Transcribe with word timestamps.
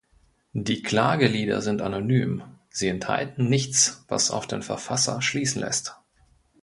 Die 0.53 0.81
Klagelieder 0.81 1.61
sind 1.61 1.83
anonym, 1.83 2.41
sie 2.71 2.87
enthalten 2.87 3.49
nichts, 3.49 4.03
was 4.07 4.31
auf 4.31 4.47
den 4.47 4.63
Verfasser 4.63 5.21
schließen 5.21 5.61
lässt. 5.61 5.95